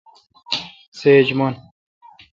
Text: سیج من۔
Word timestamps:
سیج 0.97 1.27
من۔ 1.37 1.53